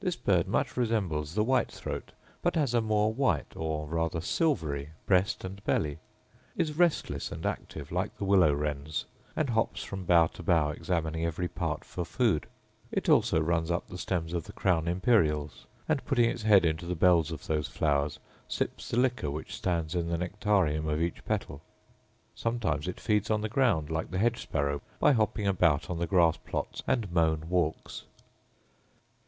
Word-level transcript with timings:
This 0.00 0.16
bird 0.16 0.48
much 0.48 0.76
resembles 0.76 1.36
the 1.36 1.44
white 1.44 1.70
throat, 1.70 2.10
but 2.42 2.56
has 2.56 2.74
a 2.74 2.80
more 2.80 3.14
white 3.14 3.54
or 3.54 3.86
rather 3.86 4.20
silvery 4.20 4.90
breast 5.06 5.44
and 5.44 5.62
belly; 5.62 6.00
is 6.56 6.76
restless 6.76 7.30
and 7.30 7.46
active, 7.46 7.92
like 7.92 8.16
the 8.18 8.24
willow 8.24 8.52
wrens, 8.52 9.04
and 9.36 9.50
hops 9.50 9.84
from 9.84 10.04
bough 10.04 10.26
to 10.26 10.42
bough, 10.42 10.70
examining 10.70 11.24
every 11.24 11.46
part 11.46 11.84
for 11.84 12.04
food; 12.04 12.48
it 12.90 13.08
also 13.08 13.40
runs 13.40 13.70
up 13.70 13.86
the 13.86 13.96
stems 13.96 14.32
of 14.32 14.42
the 14.42 14.52
crown 14.52 14.88
imperials, 14.88 15.66
and, 15.88 16.04
putting 16.04 16.28
its 16.28 16.42
head 16.42 16.64
into 16.64 16.84
the 16.84 16.96
bells 16.96 17.30
of 17.30 17.46
those 17.46 17.68
flowers, 17.68 18.18
sips 18.48 18.88
the 18.88 18.98
liquor 18.98 19.30
which 19.30 19.54
stands 19.54 19.94
in 19.94 20.08
the 20.08 20.18
nectarium 20.18 20.88
of 20.88 21.00
each 21.00 21.24
petal. 21.24 21.62
Sometimes 22.34 22.88
it 22.88 22.98
feeds 22.98 23.30
on 23.30 23.40
the 23.40 23.48
ground, 23.48 23.88
like 23.88 24.10
the 24.10 24.18
hedge 24.18 24.42
sparrow, 24.42 24.82
by 24.98 25.12
hopping 25.12 25.46
about 25.46 25.88
on 25.88 26.00
the 26.00 26.08
grass 26.08 26.36
plots 26.38 26.82
and 26.88 27.12
mown 27.12 27.48
walks. 27.48 28.02